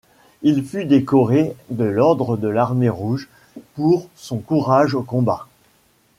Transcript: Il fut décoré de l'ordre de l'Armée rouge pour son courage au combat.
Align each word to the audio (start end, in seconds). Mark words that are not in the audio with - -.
Il 0.41 0.65
fut 0.65 0.85
décoré 0.85 1.55
de 1.69 1.83
l'ordre 1.83 2.35
de 2.35 2.47
l'Armée 2.47 2.89
rouge 2.89 3.29
pour 3.75 4.07
son 4.15 4.39
courage 4.39 4.95
au 4.95 5.03
combat. 5.03 5.47